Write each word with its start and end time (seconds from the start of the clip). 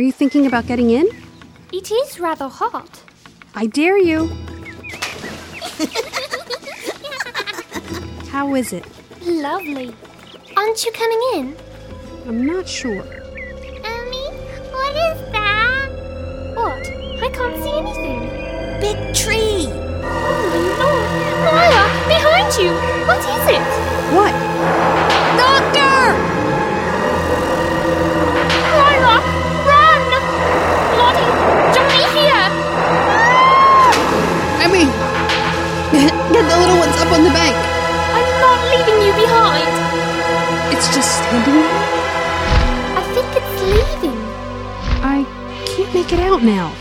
Are 0.00 0.02
you 0.02 0.12
thinking 0.12 0.46
about 0.46 0.66
getting 0.66 0.88
in? 0.88 1.06
It 1.74 1.92
is 1.92 2.18
rather 2.18 2.48
hot. 2.48 3.02
I 3.54 3.66
dare 3.66 3.98
you. 3.98 4.28
How 8.30 8.54
is 8.54 8.72
it? 8.72 8.86
Lovely. 9.26 9.94
Aren't 10.56 10.86
you 10.86 10.92
coming 10.92 11.20
in? 11.34 11.54
I'm 12.26 12.46
not 12.46 12.66
sure. 12.66 13.02
Emmy, 13.84 14.30
what 14.72 14.96
is 14.96 15.20
that? 15.32 15.90
What? 16.56 16.88
I 17.22 17.28
can't 17.28 17.62
see 17.62 17.76
anything. 17.76 18.20
Big 18.80 18.96
tree! 19.14 19.66
Oh 19.68 20.48
my 20.48 20.56
lord! 20.80 21.12
Maya, 21.44 21.84
behind 22.08 22.56
you! 22.56 22.72
What 23.06 23.20
is 23.20 23.44
it? 23.52 23.60
What? 24.16 24.32
Get 36.40 36.48
the 36.48 36.58
little 36.58 36.78
ones 36.78 36.96
up 36.96 37.12
on 37.12 37.22
the 37.22 37.28
bank. 37.28 37.54
I'm 38.16 38.40
not 38.40 38.60
leaving 38.72 39.06
you 39.06 39.12
behind. 39.12 40.74
It's 40.74 40.88
just 40.94 41.18
standing 41.18 41.52
there. 41.52 41.84
I 42.96 43.02
think 43.12 43.28
it's 43.36 43.60
leaving. 43.74 44.18
I 45.02 45.26
can't 45.66 45.92
make 45.92 46.14
it 46.14 46.20
out 46.20 46.42
now. 46.42 46.74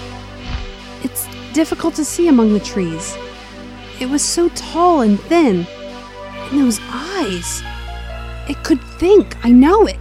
It's 1.03 1.27
difficult 1.51 1.95
to 1.95 2.05
see 2.05 2.29
among 2.29 2.53
the 2.53 2.61
trees. 2.61 3.17
It 3.99 4.09
was 4.09 4.23
so 4.23 4.47
tall 4.55 5.01
and 5.01 5.19
thin. 5.19 5.67
And 5.67 6.59
those 6.61 6.79
eyes. 6.87 7.61
It 8.47 8.63
could 8.63 8.81
think, 8.97 9.35
I 9.45 9.51
know 9.51 9.85
it. 9.87 9.99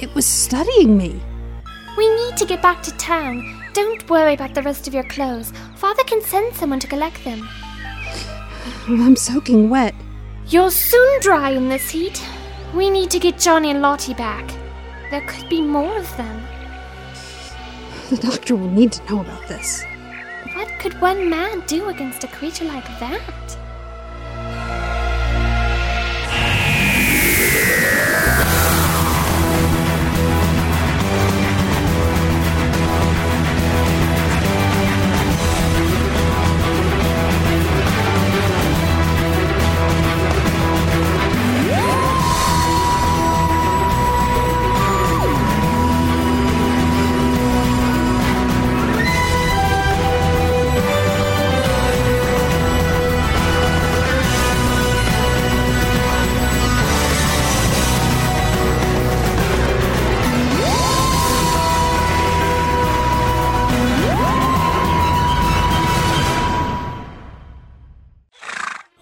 It 0.00 0.12
was 0.16 0.26
studying 0.26 0.96
me. 0.96 1.22
We 1.96 2.12
need 2.16 2.36
to 2.36 2.46
get 2.46 2.60
back 2.60 2.82
to 2.82 2.96
town. 2.96 3.62
Don't 3.74 4.10
worry 4.10 4.34
about 4.34 4.54
the 4.54 4.62
rest 4.62 4.88
of 4.88 4.94
your 4.94 5.04
clothes. 5.04 5.52
Father 5.76 6.02
can 6.02 6.20
send 6.20 6.56
someone 6.56 6.80
to 6.80 6.88
collect 6.88 7.22
them. 7.22 7.48
I'm 8.86 9.16
soaking 9.16 9.70
wet. 9.70 9.94
You'll 10.46 10.70
soon 10.70 11.20
dry 11.20 11.50
in 11.50 11.68
this 11.68 11.90
heat. 11.90 12.22
We 12.74 12.90
need 12.90 13.10
to 13.10 13.18
get 13.18 13.38
Johnny 13.38 13.70
and 13.70 13.82
Lottie 13.82 14.14
back. 14.14 14.50
There 15.10 15.26
could 15.26 15.48
be 15.48 15.60
more 15.60 15.98
of 15.98 16.16
them. 16.16 16.42
The 18.10 18.16
doctor 18.16 18.56
will 18.56 18.70
need 18.70 18.92
to 18.92 19.04
know 19.12 19.20
about 19.20 19.46
this. 19.48 19.84
What 20.54 20.68
could 20.78 21.00
one 21.00 21.30
man 21.30 21.62
do 21.66 21.88
against 21.88 22.24
a 22.24 22.28
creature 22.28 22.64
like 22.64 22.86
that? 22.98 23.58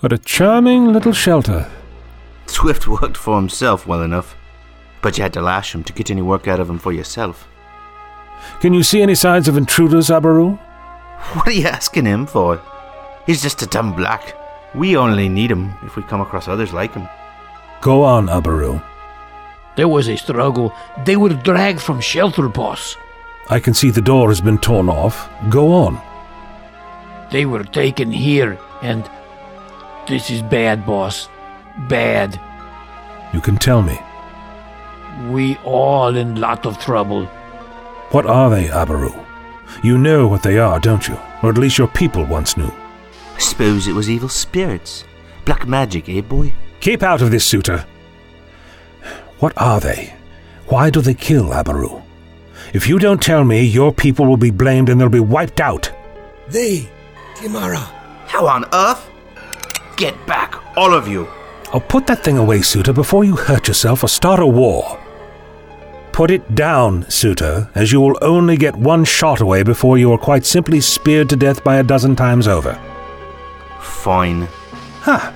What 0.01 0.15
a 0.15 0.19
charming 0.19 0.95
little 0.95 1.13
shelter. 1.13 1.71
Swift 2.47 2.89
worked 2.89 3.19
for 3.19 3.37
himself 3.37 3.87
well 3.87 4.03
enough, 4.03 4.35
but 5.03 5.19
you 5.19 5.23
had 5.23 5.35
to 5.35 5.43
lash 5.43 5.75
him 5.75 5.85
to 5.85 5.93
get 5.93 6.11
any 6.11 6.23
work 6.23 6.49
out 6.49 6.59
of 6.59 6.71
him 6.71 6.79
for 6.79 6.91
yourself. 6.91 7.47
Can 8.61 8.73
you 8.73 8.83
see 8.83 9.03
any 9.03 9.15
signs 9.15 9.47
of 9.47 9.59
intruders, 9.59 10.09
Abaru? 10.09 10.59
What 11.35 11.49
are 11.49 11.53
you 11.53 11.67
asking 11.67 12.07
him 12.07 12.27
for? 12.27 12.63
He's 13.27 13.43
just 13.43 13.61
a 13.61 13.67
dumb 13.67 13.95
black. 13.95 14.35
We 14.75 14.97
only 14.97 15.29
need 15.29 15.51
him 15.51 15.75
if 15.83 15.97
we 15.97 16.03
come 16.05 16.23
across 16.23 16.49
others 16.49 16.73
like 16.73 16.95
him. 16.95 17.07
Go 17.83 18.03
on, 18.03 18.29
Abaru. 18.29 18.83
There 19.77 19.89
was 19.89 20.09
a 20.09 20.17
struggle. 20.17 20.73
They 21.05 21.19
were 21.19 21.29
dragged 21.29 21.83
from 21.83 22.01
shelter, 22.01 22.49
boss. 22.49 22.97
I 23.51 23.61
can 23.61 23.75
see 23.75 23.91
the 23.91 24.01
door 24.01 24.31
has 24.31 24.41
been 24.41 24.59
torn 24.59 24.89
off. 24.89 25.29
Go 25.51 25.73
on. 25.73 26.01
They 27.31 27.45
were 27.45 27.65
taken 27.65 28.11
here, 28.11 28.59
and 28.81 29.09
this 30.11 30.31
is 30.31 30.43
bad, 30.43 30.85
boss. 30.85 31.29
Bad. 31.89 32.39
You 33.33 33.41
can 33.41 33.57
tell 33.57 33.81
me. 33.83 33.99
We 35.31 35.57
all 35.59 36.17
in 36.17 36.41
lot 36.41 36.67
of 36.67 36.79
trouble. 36.79 37.27
What 38.11 38.27
are 38.27 38.51
they, 38.51 38.67
Abaru? 38.67 39.15
You 39.85 39.97
know 39.99 40.27
what 40.27 40.43
they 40.43 40.59
are, 40.59 40.81
don't 40.81 41.07
you? 41.07 41.17
Or 41.43 41.51
at 41.51 41.59
least 41.59 41.79
your 41.79 41.89
people 41.89 42.25
once 42.25 42.57
knew. 42.57 42.71
I 43.35 43.39
suppose 43.39 43.87
it 43.87 43.93
was 43.93 44.11
evil 44.11 44.29
spirits. 44.29 45.05
Black 45.45 45.67
magic, 45.67 46.09
eh, 46.09 46.21
boy? 46.21 46.53
Keep 46.81 47.03
out 47.03 47.23
of 47.23 47.31
this, 47.31 47.45
Suter. 47.45 47.87
What 49.39 49.53
are 49.57 49.81
they? 49.81 50.13
Why 50.67 50.91
do 50.91 51.01
they 51.01 51.15
kill 51.15 51.47
Abaru? 51.47 52.03
If 52.73 52.89
you 52.89 52.99
don't 52.99 53.23
tell 53.23 53.45
me, 53.45 53.63
your 53.63 53.93
people 53.93 54.27
will 54.27 54.37
be 54.37 54.51
blamed 54.51 54.89
and 54.89 55.01
they'll 55.01 55.09
be 55.09 55.21
wiped 55.21 55.61
out. 55.61 55.91
They, 56.49 56.89
Kimara. 57.37 57.79
How 58.27 58.47
on 58.47 58.65
earth? 58.73 59.10
Get 60.01 60.27
back, 60.27 60.55
all 60.79 60.95
of 60.95 61.07
you. 61.07 61.29
I'll 61.75 61.81
put 61.83 62.07
that 62.07 62.25
thing 62.25 62.39
away, 62.39 62.63
Suter, 62.63 62.95
before 62.95 63.23
you 63.23 63.37
hurt 63.37 63.69
yourself 63.69 64.03
or 64.03 64.09
start 64.09 64.41
a 64.41 64.47
war. 64.47 64.99
Put 66.13 66.31
it 66.31 66.55
down, 66.55 67.05
Suter, 67.11 67.71
as 67.75 67.93
you 67.93 68.01
will 68.01 68.17
only 68.23 68.57
get 68.57 68.75
one 68.75 69.05
shot 69.05 69.43
away 69.43 69.63
before 69.63 69.99
you 69.99 70.11
are 70.15 70.17
quite 70.17 70.47
simply 70.47 70.81
speared 70.81 71.29
to 71.29 71.37
death 71.37 71.63
by 71.63 71.77
a 71.77 71.83
dozen 71.83 72.17
times 72.17 72.49
over. 72.49 72.81
Fine. 73.83 74.49
Ha! 75.03 75.35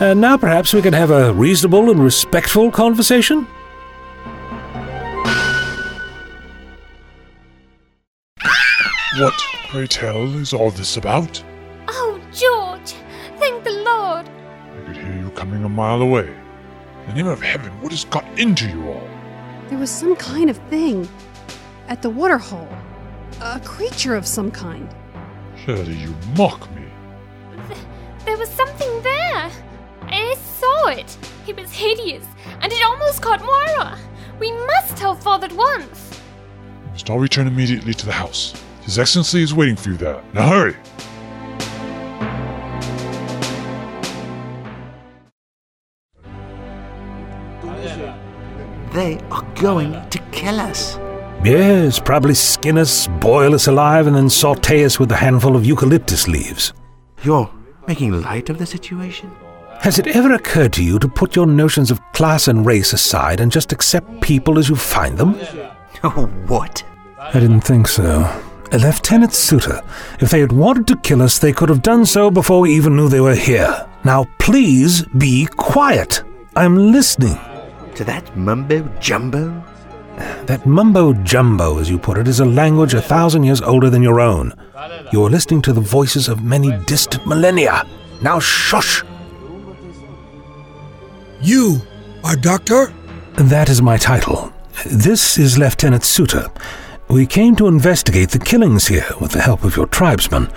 And 0.00 0.20
now 0.20 0.36
perhaps 0.36 0.74
we 0.74 0.82
can 0.82 0.94
have 0.94 1.12
a 1.12 1.32
reasonable 1.32 1.88
and 1.88 2.02
respectful 2.02 2.72
conversation? 2.72 3.46
What, 9.20 9.34
pray 9.68 9.86
tell, 9.86 10.24
is 10.40 10.52
all 10.52 10.72
this 10.72 10.96
about? 10.96 11.40
Oh, 11.86 12.20
George! 12.32 12.71
Coming 15.42 15.64
a 15.64 15.68
mile 15.68 16.02
away. 16.02 16.32
In 17.00 17.08
the 17.08 17.14
name 17.14 17.26
of 17.26 17.42
heaven, 17.42 17.72
what 17.80 17.90
has 17.90 18.04
got 18.04 18.24
into 18.38 18.68
you 18.68 18.88
all? 18.88 19.08
There 19.68 19.78
was 19.78 19.90
some 19.90 20.14
kind 20.14 20.48
of 20.48 20.56
thing 20.70 21.08
at 21.88 22.00
the 22.00 22.10
waterhole. 22.10 22.68
A 23.40 23.58
creature 23.58 24.14
of 24.14 24.24
some 24.24 24.52
kind. 24.52 24.88
Surely 25.64 25.94
you 25.94 26.14
mock 26.36 26.72
me. 26.76 26.84
There 28.24 28.36
was 28.36 28.50
something 28.50 29.02
there! 29.02 29.50
I 30.02 30.36
saw 30.36 30.86
it! 30.90 31.18
It 31.48 31.56
was 31.56 31.72
hideous, 31.72 32.24
and 32.60 32.72
it 32.72 32.84
almost 32.84 33.20
caught 33.20 33.40
Moira! 33.42 33.98
We 34.38 34.52
must 34.52 34.96
tell 34.96 35.16
Father 35.16 35.46
at 35.46 35.52
once! 35.54 36.20
You 36.84 36.90
must 36.92 37.10
all 37.10 37.18
return 37.18 37.48
immediately 37.48 37.94
to 37.94 38.06
the 38.06 38.12
house. 38.12 38.54
His 38.82 38.96
Excellency 38.96 39.42
is 39.42 39.52
waiting 39.52 39.74
for 39.74 39.88
you 39.88 39.96
there. 39.96 40.22
Now 40.34 40.48
hurry! 40.48 40.76
They 48.92 49.18
are 49.30 49.42
going 49.54 49.92
to 50.10 50.18
kill 50.30 50.60
us. 50.60 50.98
Yes, 51.44 51.98
probably 51.98 52.34
skin 52.34 52.78
us, 52.78 53.08
boil 53.20 53.54
us 53.54 53.66
alive, 53.66 54.06
and 54.06 54.14
then 54.14 54.30
saute 54.30 54.84
us 54.84 55.00
with 55.00 55.10
a 55.10 55.16
handful 55.16 55.56
of 55.56 55.66
eucalyptus 55.66 56.28
leaves. 56.28 56.72
You're 57.22 57.50
making 57.88 58.22
light 58.22 58.48
of 58.48 58.58
the 58.58 58.66
situation? 58.66 59.30
Has 59.80 59.98
it 59.98 60.06
ever 60.08 60.34
occurred 60.34 60.72
to 60.74 60.84
you 60.84 60.98
to 61.00 61.08
put 61.08 61.34
your 61.34 61.46
notions 61.46 61.90
of 61.90 62.00
class 62.12 62.46
and 62.46 62.64
race 62.64 62.92
aside 62.92 63.40
and 63.40 63.50
just 63.50 63.72
accept 63.72 64.20
people 64.20 64.58
as 64.58 64.68
you 64.68 64.76
find 64.76 65.18
them? 65.18 65.38
Oh, 66.04 66.26
what? 66.48 66.82
I 67.20 67.38
didn't 67.38 67.60
think 67.60 67.86
so. 67.86 68.28
Lieutenant 68.72 69.32
Suter, 69.32 69.80
if 70.18 70.30
they 70.30 70.40
had 70.40 70.50
wanted 70.50 70.88
to 70.88 70.96
kill 70.96 71.22
us, 71.22 71.38
they 71.38 71.52
could 71.52 71.68
have 71.68 71.82
done 71.82 72.04
so 72.06 72.28
before 72.28 72.58
we 72.58 72.74
even 72.74 72.96
knew 72.96 73.08
they 73.08 73.20
were 73.20 73.36
here. 73.36 73.86
Now, 74.02 74.24
please 74.40 75.04
be 75.18 75.46
quiet. 75.46 76.24
I'm 76.56 76.90
listening. 76.90 77.38
To 77.96 78.04
that 78.04 78.36
mumbo 78.36 78.88
jumbo? 79.00 79.62
That 80.46 80.64
mumbo 80.66 81.12
jumbo, 81.12 81.78
as 81.78 81.90
you 81.90 81.98
put 81.98 82.18
it, 82.18 82.26
is 82.26 82.40
a 82.40 82.44
language 82.44 82.94
a 82.94 83.02
thousand 83.02 83.44
years 83.44 83.60
older 83.60 83.90
than 83.90 84.02
your 84.02 84.20
own. 84.20 84.54
You 85.12 85.24
are 85.24 85.30
listening 85.30 85.62
to 85.62 85.72
the 85.72 85.80
voices 85.80 86.28
of 86.28 86.42
many 86.42 86.72
distant 86.86 87.26
millennia. 87.26 87.86
Now 88.22 88.38
shush! 88.38 89.02
You, 91.40 91.80
our 92.24 92.36
doctor? 92.36 92.92
That 93.34 93.68
is 93.68 93.82
my 93.82 93.96
title. 93.96 94.52
This 94.86 95.38
is 95.38 95.58
Lieutenant 95.58 96.04
Suter. 96.04 96.48
We 97.08 97.26
came 97.26 97.56
to 97.56 97.66
investigate 97.66 98.30
the 98.30 98.38
killings 98.38 98.86
here 98.86 99.06
with 99.20 99.32
the 99.32 99.42
help 99.42 99.64
of 99.64 99.76
your 99.76 99.86
tribesmen. 99.86 100.48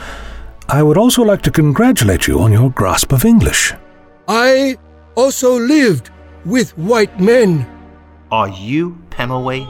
I 0.69 0.83
would 0.83 0.97
also 0.97 1.23
like 1.23 1.41
to 1.43 1.51
congratulate 1.51 2.27
you 2.27 2.39
on 2.39 2.51
your 2.51 2.71
grasp 2.71 3.11
of 3.11 3.25
English. 3.25 3.73
I 4.27 4.77
also 5.15 5.59
lived 5.59 6.11
with 6.45 6.77
white 6.77 7.19
men. 7.19 7.65
Are 8.31 8.49
you 8.49 8.97
Pemulwuy? 9.09 9.67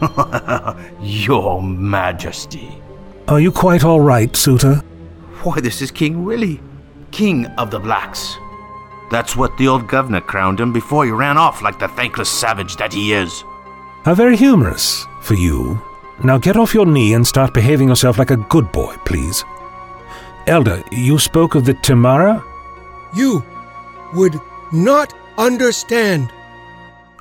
Your 1.00 1.62
Majesty. 1.62 2.82
Are 3.28 3.40
you 3.40 3.50
quite 3.50 3.84
all 3.84 4.00
right, 4.00 4.34
Suter? 4.36 4.76
Why, 5.42 5.60
this 5.60 5.80
is 5.80 5.90
King 5.90 6.24
Willie, 6.24 6.60
King 7.10 7.46
of 7.58 7.70
the 7.70 7.78
Blacks. 7.78 8.36
That's 9.10 9.36
what 9.36 9.56
the 9.56 9.68
old 9.68 9.88
governor 9.88 10.20
crowned 10.20 10.60
him 10.60 10.72
before 10.72 11.04
he 11.04 11.10
ran 11.10 11.36
off 11.36 11.62
like 11.62 11.78
the 11.78 11.88
thankless 11.88 12.28
savage 12.28 12.76
that 12.76 12.92
he 12.92 13.12
is. 13.12 13.44
How 14.04 14.14
very 14.14 14.36
humorous 14.36 15.06
for 15.20 15.34
you. 15.34 15.80
Now 16.22 16.38
get 16.38 16.56
off 16.56 16.74
your 16.74 16.86
knee 16.86 17.14
and 17.14 17.26
start 17.26 17.54
behaving 17.54 17.88
yourself 17.88 18.18
like 18.18 18.30
a 18.30 18.36
good 18.36 18.70
boy, 18.72 18.94
please. 19.04 19.44
Elder, 20.46 20.82
you 20.92 21.18
spoke 21.18 21.54
of 21.54 21.64
the 21.64 21.74
Tamara? 21.74 22.44
You 23.14 23.42
would 24.12 24.40
not 24.72 25.14
understand. 25.38 26.30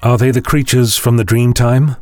Are 0.01 0.18
they 0.18 0.31
the 0.31 0.42
creatures 0.42 0.98
from 0.98 1.18
the 1.18 1.24
dream 1.24 1.54
time? 1.54 1.95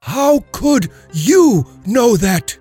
How 0.00 0.44
could 0.52 0.90
you 1.12 1.66
know 1.86 2.16
that? 2.16 2.56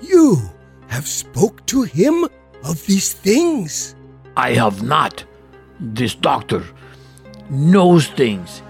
You 0.00 0.40
have 0.88 1.06
spoke 1.06 1.64
to 1.66 1.82
him 1.82 2.28
of 2.64 2.84
these 2.86 3.12
things. 3.12 3.94
I 4.36 4.54
have 4.54 4.82
not. 4.82 5.24
This 5.78 6.14
doctor 6.14 6.64
knows 7.50 8.06
things. 8.08 8.62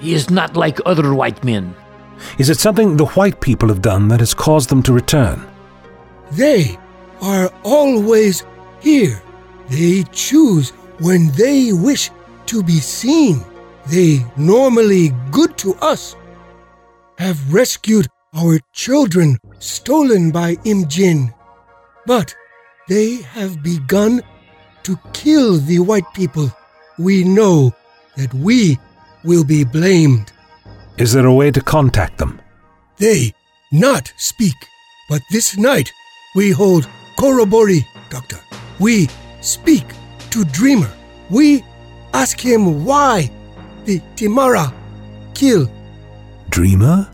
He 0.00 0.14
is 0.14 0.30
not 0.30 0.56
like 0.56 0.80
other 0.86 1.14
white 1.14 1.44
men. 1.44 1.74
Is 2.38 2.50
it 2.50 2.58
something 2.58 2.96
the 2.96 3.06
white 3.06 3.40
people 3.40 3.68
have 3.68 3.82
done 3.82 4.08
that 4.08 4.20
has 4.20 4.34
caused 4.34 4.68
them 4.68 4.82
to 4.84 4.92
return? 4.92 5.46
They 6.32 6.78
are 7.20 7.52
always 7.62 8.44
here. 8.80 9.22
They 9.68 10.04
choose 10.12 10.70
when 10.98 11.30
they 11.32 11.72
wish 11.72 12.10
to 12.46 12.62
be 12.62 12.80
seen. 12.80 13.44
They 13.86 14.24
normally 14.36 15.12
good 15.30 15.56
to 15.58 15.74
us. 15.76 16.16
Have 17.18 17.52
rescued 17.52 18.06
our 18.34 18.58
children 18.72 19.38
stolen 19.58 20.30
by 20.30 20.56
Imjin. 20.56 21.34
But 22.06 22.34
they 22.88 23.16
have 23.16 23.62
begun 23.62 24.22
to 24.84 24.98
kill 25.12 25.58
the 25.58 25.80
white 25.80 26.12
people. 26.14 26.50
We 26.98 27.24
know 27.24 27.72
that 28.16 28.32
we 28.34 28.78
will 29.24 29.44
be 29.44 29.64
blamed. 29.64 30.32
Is 30.96 31.12
there 31.12 31.26
a 31.26 31.34
way 31.34 31.50
to 31.50 31.60
contact 31.60 32.18
them? 32.18 32.40
They 32.96 33.32
not 33.72 34.12
speak. 34.16 34.54
But 35.08 35.22
this 35.30 35.56
night 35.56 35.90
we 36.34 36.50
hold 36.50 36.88
corroboree, 37.18 37.86
Doctor. 38.10 38.38
We 38.78 39.08
speak 39.40 39.84
to 40.30 40.44
Dreamer. 40.44 40.90
We 41.28 41.64
ask 42.12 42.40
him 42.40 42.84
why 42.84 43.30
the 43.84 44.00
Timara 44.16 44.72
kill. 45.34 45.70
Dreamer? 46.48 47.10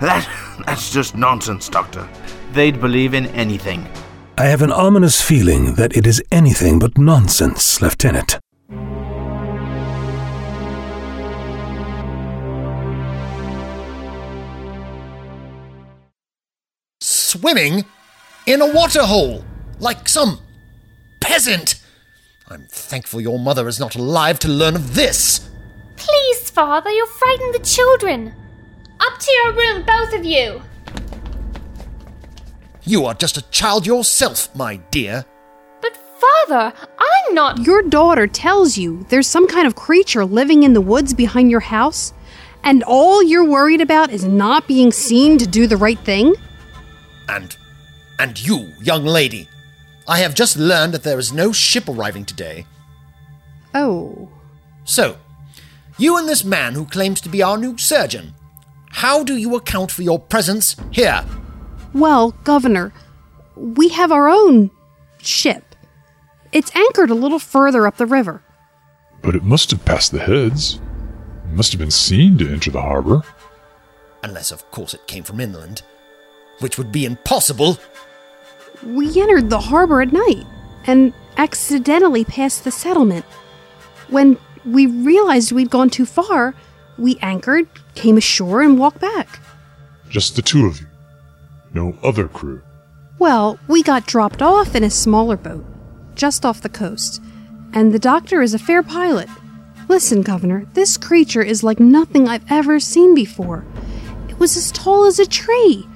That, 0.00 0.28
that's 0.66 0.92
just 0.92 1.16
nonsense, 1.16 1.68
Doctor. 1.68 2.08
They'd 2.52 2.80
believe 2.80 3.14
in 3.14 3.26
anything. 3.26 3.86
I 4.38 4.44
have 4.44 4.62
an 4.62 4.70
ominous 4.70 5.22
feeling 5.22 5.74
that 5.76 5.96
it 5.96 6.06
is 6.06 6.22
anything 6.30 6.78
but 6.78 6.98
nonsense, 6.98 7.80
Lieutenant. 7.80 8.38
Swimming 17.00 17.84
in 18.46 18.60
a 18.60 18.72
waterhole, 18.72 19.44
like 19.78 20.08
some 20.08 20.38
peasant. 21.20 21.75
I'm 22.48 22.66
thankful 22.68 23.20
your 23.20 23.40
mother 23.40 23.66
is 23.66 23.80
not 23.80 23.96
alive 23.96 24.38
to 24.40 24.48
learn 24.48 24.76
of 24.76 24.94
this. 24.94 25.50
Please, 25.96 26.48
Father, 26.48 26.90
you'll 26.90 27.06
frighten 27.08 27.50
the 27.50 27.58
children. 27.58 28.32
Up 29.00 29.18
to 29.18 29.32
your 29.32 29.52
room, 29.52 29.84
both 29.84 30.14
of 30.14 30.24
you. 30.24 30.62
You 32.84 33.04
are 33.06 33.14
just 33.14 33.36
a 33.36 33.50
child 33.50 33.84
yourself, 33.84 34.54
my 34.54 34.76
dear. 34.92 35.24
But, 35.82 35.96
Father, 35.96 36.72
I'm 36.98 37.34
not. 37.34 37.66
Your 37.66 37.82
daughter 37.82 38.28
tells 38.28 38.78
you 38.78 39.04
there's 39.08 39.26
some 39.26 39.48
kind 39.48 39.66
of 39.66 39.74
creature 39.74 40.24
living 40.24 40.62
in 40.62 40.72
the 40.72 40.80
woods 40.80 41.14
behind 41.14 41.50
your 41.50 41.60
house, 41.60 42.12
and 42.62 42.84
all 42.84 43.24
you're 43.24 43.44
worried 43.44 43.80
about 43.80 44.12
is 44.12 44.24
not 44.24 44.68
being 44.68 44.92
seen 44.92 45.36
to 45.38 45.48
do 45.48 45.66
the 45.66 45.76
right 45.76 45.98
thing? 45.98 46.34
And. 47.28 47.56
and 48.20 48.40
you, 48.40 48.72
young 48.80 49.04
lady. 49.04 49.48
I 50.08 50.18
have 50.18 50.34
just 50.34 50.56
learned 50.56 50.94
that 50.94 51.02
there 51.02 51.18
is 51.18 51.32
no 51.32 51.52
ship 51.52 51.88
arriving 51.88 52.24
today. 52.24 52.66
Oh. 53.74 54.28
So, 54.84 55.16
you 55.98 56.16
and 56.16 56.28
this 56.28 56.44
man 56.44 56.74
who 56.74 56.84
claims 56.84 57.20
to 57.22 57.28
be 57.28 57.42
our 57.42 57.58
new 57.58 57.76
surgeon, 57.76 58.34
how 58.90 59.24
do 59.24 59.36
you 59.36 59.56
account 59.56 59.90
for 59.90 60.02
your 60.02 60.18
presence 60.18 60.76
here? 60.90 61.24
Well, 61.92 62.32
Governor, 62.44 62.92
we 63.56 63.88
have 63.88 64.12
our 64.12 64.28
own 64.28 64.70
ship. 65.20 65.74
It's 66.52 66.74
anchored 66.76 67.10
a 67.10 67.14
little 67.14 67.38
further 67.38 67.86
up 67.86 67.96
the 67.96 68.06
river. 68.06 68.42
But 69.22 69.34
it 69.34 69.42
must 69.42 69.70
have 69.72 69.84
passed 69.84 70.12
the 70.12 70.20
heads. 70.20 70.80
It 71.44 71.54
must 71.54 71.72
have 71.72 71.80
been 71.80 71.90
seen 71.90 72.38
to 72.38 72.48
enter 72.48 72.70
the 72.70 72.80
harbor. 72.80 73.22
Unless, 74.22 74.52
of 74.52 74.70
course, 74.70 74.94
it 74.94 75.06
came 75.06 75.24
from 75.24 75.40
inland, 75.40 75.82
which 76.60 76.78
would 76.78 76.92
be 76.92 77.04
impossible. 77.04 77.78
We 78.84 79.20
entered 79.20 79.50
the 79.50 79.60
harbor 79.60 80.00
at 80.02 80.12
night 80.12 80.44
and 80.86 81.12
accidentally 81.36 82.24
passed 82.24 82.64
the 82.64 82.70
settlement. 82.70 83.24
When 84.08 84.38
we 84.64 84.86
realized 84.86 85.52
we'd 85.52 85.70
gone 85.70 85.90
too 85.90 86.06
far, 86.06 86.54
we 86.98 87.18
anchored, 87.20 87.68
came 87.94 88.16
ashore, 88.16 88.62
and 88.62 88.78
walked 88.78 89.00
back. 89.00 89.40
Just 90.08 90.36
the 90.36 90.42
two 90.42 90.66
of 90.66 90.80
you. 90.80 90.86
No 91.74 91.96
other 92.02 92.28
crew. 92.28 92.62
Well, 93.18 93.58
we 93.68 93.82
got 93.82 94.06
dropped 94.06 94.42
off 94.42 94.74
in 94.74 94.84
a 94.84 94.90
smaller 94.90 95.36
boat, 95.36 95.64
just 96.14 96.44
off 96.44 96.60
the 96.60 96.68
coast, 96.68 97.22
and 97.72 97.92
the 97.92 97.98
doctor 97.98 98.42
is 98.42 98.54
a 98.54 98.58
fair 98.58 98.82
pilot. 98.82 99.28
Listen, 99.88 100.22
Governor, 100.22 100.66
this 100.74 100.96
creature 100.96 101.42
is 101.42 101.62
like 101.62 101.80
nothing 101.80 102.28
I've 102.28 102.50
ever 102.50 102.80
seen 102.80 103.14
before. 103.14 103.64
It 104.28 104.38
was 104.38 104.56
as 104.56 104.72
tall 104.72 105.04
as 105.04 105.18
a 105.18 105.26
tree, 105.26 105.86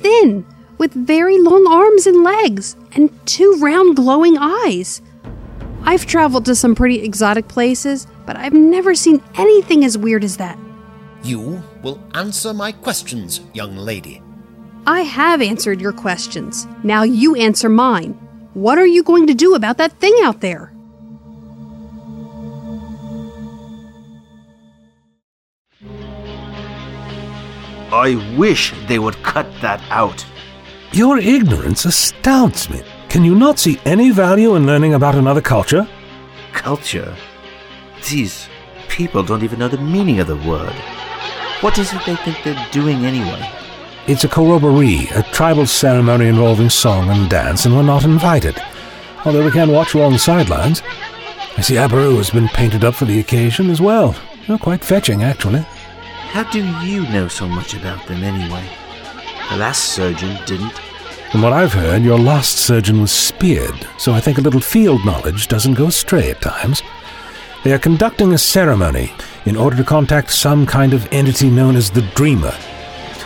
thin, 0.00 0.46
with 0.78 0.92
very 0.92 1.38
long 1.38 1.66
arms 1.66 2.06
and 2.06 2.22
legs, 2.22 2.76
and 2.92 3.10
two 3.26 3.58
round 3.60 3.96
glowing 3.96 4.36
eyes. 4.38 5.02
I've 5.82 6.06
traveled 6.06 6.44
to 6.46 6.54
some 6.54 6.74
pretty 6.74 7.02
exotic 7.02 7.48
places, 7.48 8.06
but 8.26 8.36
I've 8.36 8.52
never 8.52 8.94
seen 8.94 9.22
anything 9.36 9.84
as 9.84 9.96
weird 9.96 10.24
as 10.24 10.36
that. 10.38 10.58
You 11.22 11.62
will 11.82 12.02
answer 12.14 12.52
my 12.52 12.72
questions, 12.72 13.40
young 13.52 13.76
lady. 13.76 14.22
I 14.86 15.00
have 15.00 15.42
answered 15.42 15.80
your 15.80 15.92
questions. 15.92 16.66
Now 16.84 17.02
you 17.02 17.34
answer 17.34 17.68
mine. 17.68 18.12
What 18.54 18.78
are 18.78 18.86
you 18.86 19.02
going 19.02 19.26
to 19.26 19.34
do 19.34 19.54
about 19.54 19.78
that 19.78 19.92
thing 20.00 20.14
out 20.22 20.40
there? 20.40 20.72
I 27.92 28.34
wish 28.36 28.74
they 28.88 28.98
would 28.98 29.22
cut 29.22 29.46
that 29.62 29.80
out. 29.90 30.24
Your 30.96 31.18
ignorance 31.18 31.84
astounds 31.84 32.70
me. 32.70 32.80
Can 33.10 33.22
you 33.22 33.34
not 33.34 33.58
see 33.58 33.78
any 33.84 34.10
value 34.10 34.54
in 34.54 34.64
learning 34.64 34.94
about 34.94 35.14
another 35.14 35.42
culture? 35.42 35.86
Culture? 36.54 37.14
These 38.08 38.48
people 38.88 39.22
don't 39.22 39.42
even 39.42 39.58
know 39.58 39.68
the 39.68 39.76
meaning 39.76 40.20
of 40.20 40.26
the 40.26 40.36
word. 40.36 40.72
What 41.60 41.76
is 41.76 41.92
it 41.92 42.00
they 42.06 42.16
think 42.16 42.38
they're 42.42 42.68
doing 42.72 43.04
anyway? 43.04 43.46
It's 44.06 44.24
a 44.24 44.28
corroboree, 44.28 45.06
a 45.14 45.22
tribal 45.34 45.66
ceremony 45.66 46.28
involving 46.28 46.70
song 46.70 47.10
and 47.10 47.28
dance, 47.28 47.66
and 47.66 47.76
we're 47.76 47.82
not 47.82 48.04
invited. 48.04 48.56
Although 49.26 49.44
we 49.44 49.50
can 49.50 49.72
watch 49.72 49.92
along 49.92 50.14
the 50.14 50.18
sidelines. 50.18 50.82
I 51.58 51.60
see 51.60 51.74
Abaru 51.74 52.16
has 52.16 52.30
been 52.30 52.48
painted 52.48 52.84
up 52.84 52.94
for 52.94 53.04
the 53.04 53.20
occasion 53.20 53.68
as 53.68 53.82
well. 53.82 54.16
You're 54.46 54.56
quite 54.56 54.82
fetching, 54.82 55.22
actually. 55.22 55.60
How 56.30 56.50
do 56.50 56.64
you 56.86 57.02
know 57.10 57.28
so 57.28 57.46
much 57.46 57.74
about 57.74 58.06
them 58.06 58.24
anyway? 58.24 58.66
The 59.50 59.58
last 59.58 59.92
surgeon 59.92 60.38
didn't. 60.46 60.85
From 61.30 61.42
what 61.42 61.52
I've 61.52 61.72
heard, 61.72 62.02
your 62.02 62.18
last 62.18 62.58
surgeon 62.58 63.00
was 63.00 63.10
speared, 63.10 63.86
so 63.98 64.12
I 64.12 64.20
think 64.20 64.38
a 64.38 64.42
little 64.42 64.60
field 64.60 65.04
knowledge 65.04 65.48
doesn't 65.48 65.74
go 65.74 65.88
astray 65.88 66.30
at 66.30 66.40
times. 66.40 66.82
They 67.64 67.72
are 67.72 67.80
conducting 67.80 68.32
a 68.32 68.38
ceremony 68.38 69.12
in 69.44 69.56
order 69.56 69.76
to 69.76 69.84
contact 69.84 70.30
some 70.30 70.66
kind 70.66 70.94
of 70.94 71.08
entity 71.12 71.50
known 71.50 71.74
as 71.74 71.90
the 71.90 72.02
Dreamer. 72.14 72.54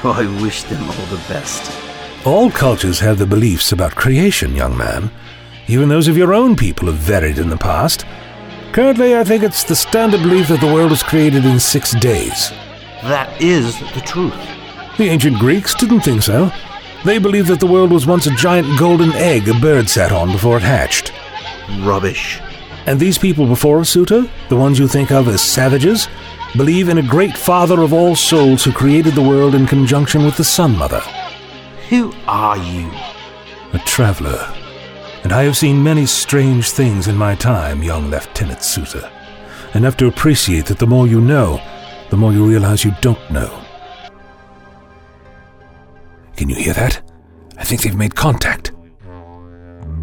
Oh, 0.03 0.13
I 0.13 0.43
wish 0.43 0.63
them 0.63 0.83
all 0.83 1.07
the 1.07 1.23
best. 1.29 1.71
All 2.25 2.51
cultures 2.51 3.01
have 3.01 3.19
their 3.19 3.27
beliefs 3.27 3.71
about 3.71 3.95
creation, 3.95 4.57
young 4.57 4.75
man. 4.75 5.11
Even 5.67 5.91
those 5.91 6.09
of 6.09 6.17
your 6.17 6.33
own 6.33 6.57
people 6.57 6.87
have 6.87 6.97
varied 6.97 7.37
in 7.37 7.51
the 7.51 7.59
past. 7.59 8.07
Currently, 8.73 9.15
I 9.15 9.25
think 9.25 9.43
it's 9.43 9.63
the 9.63 9.77
standard 9.77 10.23
belief 10.23 10.49
that 10.49 10.63
the 10.63 10.73
world 10.73 10.91
was 10.91 11.03
created 11.03 11.45
in 11.45 11.61
six 11.61 11.93
days. 11.93 12.49
That 13.03 13.29
is 13.43 13.79
the 13.93 14.01
truth. 14.01 14.33
The 14.97 15.09
ancient 15.09 15.39
Greeks 15.39 15.75
didn't 15.75 16.01
think 16.01 16.23
so. 16.23 16.51
They 17.05 17.19
believe 17.19 17.47
that 17.47 17.61
the 17.61 17.67
world 17.67 17.91
was 17.91 18.07
once 18.07 18.27
a 18.27 18.35
giant 18.35 18.79
golden 18.79 19.13
egg 19.13 19.49
a 19.49 19.55
bird 19.55 19.89
sat 19.89 20.13
on 20.13 20.33
before 20.33 20.59
it 20.59 20.63
hatched. 20.63 21.13
Rubbish. 21.81 22.41
And 22.87 23.01
these 23.01 23.17
people 23.17 23.47
before 23.47 23.81
us, 23.81 23.89
Suter, 23.89 24.29
the 24.49 24.57
ones 24.57 24.79
you 24.79 24.87
think 24.87 25.11
of 25.11 25.29
as 25.29 25.41
savages, 25.41 26.09
believe 26.57 26.89
in 26.89 26.99
a 26.99 27.03
great 27.03 27.37
father 27.37 27.81
of 27.83 27.93
all 27.93 28.15
souls 28.15 28.65
who 28.65 28.73
created 28.73 29.15
the 29.15 29.23
world 29.23 29.55
in 29.55 29.67
conjunction 29.67 30.25
with 30.25 30.37
the 30.37 30.45
Sun 30.45 30.77
Mother. 30.77 31.01
Who 31.89 32.13
are 32.27 32.59
you? 32.59 32.91
A 33.73 33.79
traveler. 33.87 34.53
And 35.23 35.33
I 35.33 35.45
have 35.45 35.57
seen 35.57 35.83
many 35.83 36.07
strange 36.07 36.71
things 36.71 37.09
in 37.09 37.17
my 37.17 37.35
time, 37.35 37.83
young 37.83 38.11
Lieutenant 38.11 38.63
Suter. 38.63 39.11
Enough 39.75 39.97
to 39.99 40.07
appreciate 40.07 40.67
that 40.67 40.79
the 40.79 40.87
more 40.87 41.07
you 41.07 41.21
know, 41.21 41.63
the 42.11 42.17
more 42.17 42.33
you 42.33 42.45
realize 42.45 42.85
you 42.85 42.95
don't 43.01 43.31
know. 43.31 43.60
Can 46.41 46.49
you 46.49 46.57
hear 46.57 46.73
that? 46.73 47.03
I 47.59 47.65
think 47.65 47.83
they've 47.83 47.95
made 47.95 48.15
contact. 48.15 48.73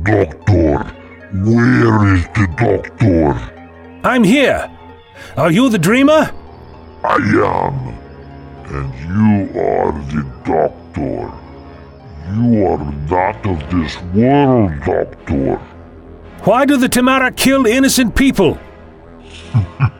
Doctor, 0.03 0.83
where 1.33 2.13
is 2.13 2.25
the 2.35 2.47
doctor? 2.55 3.33
I'm 4.07 4.23
here! 4.23 4.69
Are 5.35 5.49
you 5.49 5.67
the 5.69 5.79
dreamer? 5.79 6.31
I 7.03 7.15
am. 7.15 7.97
And 8.69 8.93
you 9.09 9.59
are 9.59 9.91
the 10.13 10.21
doctor. 10.45 11.33
You 12.35 12.67
are 12.67 12.85
not 13.09 13.43
of 13.47 13.57
this 13.71 13.99
world, 14.13 14.79
doctor. 14.85 15.55
Why 16.43 16.65
do 16.65 16.77
the 16.77 16.87
Tamara 16.87 17.31
kill 17.31 17.65
innocent 17.65 18.13
people? 18.15 18.59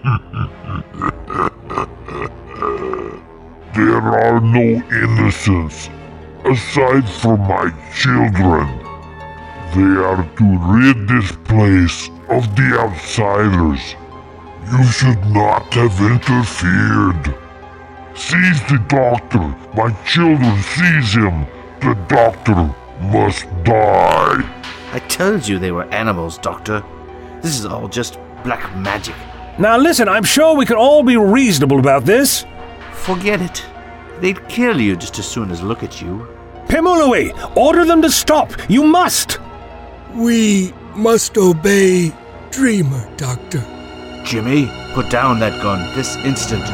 There 3.75 4.01
are 4.01 4.39
no 4.41 4.81
innocents 4.91 5.89
aside 6.49 7.09
from 7.09 7.39
my 7.41 7.71
children. 7.95 8.67
They 9.75 9.93
are 10.01 10.23
to 10.37 10.57
rid 10.73 11.07
this 11.07 11.31
place 11.45 12.09
of 12.29 12.55
the 12.55 12.77
outsiders. 12.79 13.95
You 14.71 14.83
should 14.85 15.25
not 15.27 15.73
have 15.73 15.99
interfered. 16.01 17.35
Seize 18.15 18.61
the 18.69 18.83
doctor. 18.87 19.39
My 19.75 19.91
children 20.05 20.61
seize 20.61 21.13
him. 21.13 21.45
The 21.81 21.93
doctor 22.07 22.73
must 23.01 23.45
die. 23.63 24.43
I 24.93 24.99
told 25.07 25.47
you 25.47 25.59
they 25.59 25.71
were 25.71 25.85
animals, 25.85 26.37
Doctor. 26.37 26.83
This 27.41 27.59
is 27.59 27.65
all 27.65 27.87
just 27.87 28.17
black 28.43 28.75
magic. 28.77 29.15
Now 29.59 29.77
listen, 29.77 30.07
I'm 30.07 30.23
sure 30.23 30.55
we 30.55 30.65
can 30.65 30.77
all 30.77 31.03
be 31.03 31.17
reasonable 31.17 31.79
about 31.79 32.05
this. 32.05 32.45
Forget 32.93 33.41
it. 33.41 33.65
They'd 34.19 34.47
kill 34.49 34.81
you 34.81 34.95
just 34.95 35.19
as 35.19 35.27
soon 35.27 35.51
as 35.51 35.61
look 35.61 35.83
at 35.83 36.01
you. 36.01 36.27
Pemulwuy, 36.67 37.31
order 37.55 37.85
them 37.85 38.01
to 38.01 38.11
stop. 38.11 38.51
You 38.69 38.83
must. 38.83 39.39
We 40.13 40.73
must 40.95 41.37
obey 41.37 42.13
Dreamer, 42.51 43.07
Doctor. 43.15 43.63
Jimmy, 44.25 44.69
put 44.93 45.09
down 45.09 45.39
that 45.39 45.61
gun 45.61 45.95
this 45.95 46.17
instant. 46.17 46.65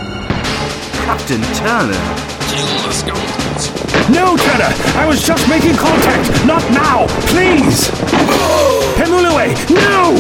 Captain 1.05 1.41
Turner. 1.61 1.93
Kill 2.49 2.65
the 2.81 2.91
skeletons. 2.91 3.69
No, 4.09 4.35
Turner! 4.35 4.73
I 4.97 5.05
was 5.07 5.25
just 5.25 5.47
making 5.47 5.75
contact! 5.75 6.43
Not 6.45 6.63
now! 6.71 7.05
Please! 7.29 7.89
Pemulwuy, 8.97 9.53
no! 9.69 10.17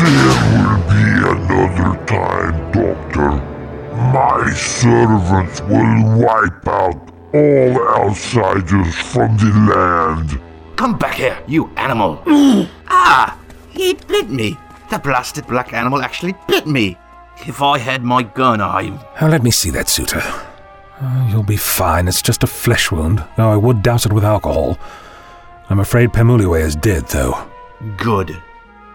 There 0.00 0.40
will 0.56 0.80
be 0.88 1.04
another 1.36 2.04
time, 2.06 2.72
Doctor. 2.72 3.30
My 4.12 4.52
servants 4.54 5.60
will 5.60 6.18
wipe 6.18 6.66
out 6.68 7.15
all 7.32 7.88
outsiders 7.96 8.94
from 8.94 9.36
the 9.36 9.52
land. 9.74 10.40
Come 10.76 10.98
back 10.98 11.14
here, 11.14 11.38
you 11.46 11.70
animal. 11.76 12.22
ah! 12.88 13.38
He 13.70 13.94
bit 13.94 14.30
me. 14.30 14.56
The 14.90 14.98
blasted 14.98 15.46
black 15.46 15.72
animal 15.72 16.02
actually 16.02 16.34
bit 16.46 16.66
me. 16.66 16.96
If 17.46 17.60
I 17.60 17.78
had 17.78 18.02
my 18.02 18.22
gun, 18.22 18.60
I. 18.60 18.88
Now 19.20 19.28
let 19.28 19.42
me 19.42 19.50
see 19.50 19.70
that, 19.70 19.88
Suter. 19.88 20.22
Oh, 21.02 21.28
you'll 21.30 21.42
be 21.42 21.56
fine. 21.56 22.08
It's 22.08 22.22
just 22.22 22.42
a 22.42 22.46
flesh 22.46 22.90
wound, 22.90 23.22
though 23.36 23.50
I 23.50 23.56
would 23.56 23.82
douse 23.82 24.06
it 24.06 24.12
with 24.12 24.24
alcohol. 24.24 24.78
I'm 25.68 25.80
afraid 25.80 26.10
Pemulwuy 26.10 26.62
is 26.62 26.76
dead, 26.76 27.08
though. 27.08 27.46
Good. 27.98 28.40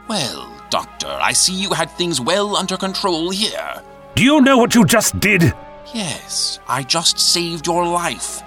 Well, 0.08 0.52
Doctor, 0.70 1.08
I 1.08 1.34
see 1.34 1.54
you 1.54 1.72
had 1.72 1.92
things 1.92 2.20
well 2.20 2.56
under 2.56 2.78
control 2.78 3.30
here. 3.30 3.84
Do 4.16 4.24
you 4.24 4.42
know 4.42 4.58
what 4.58 4.74
you 4.74 4.86
just 4.86 5.20
did? 5.20 5.54
Yes, 5.94 6.60
I 6.68 6.84
just 6.84 7.20
saved 7.20 7.68
your 7.68 7.86
life. 7.86 8.42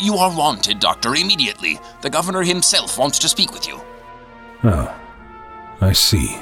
You 0.00 0.16
are 0.16 0.34
wanted, 0.34 0.80
Doctor, 0.80 1.14
immediately. 1.14 1.78
The 2.02 2.10
governor 2.10 2.42
himself 2.42 2.98
wants 2.98 3.18
to 3.20 3.28
speak 3.28 3.52
with 3.52 3.66
you. 3.66 3.80
Oh, 4.64 4.94
I 5.80 5.92
see. 5.92 6.36